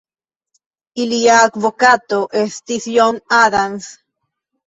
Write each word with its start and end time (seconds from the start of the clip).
Ilia 1.03 1.33
advokato 1.41 2.19
estis 2.43 2.87
John 2.95 3.19
Adams. 3.43 3.93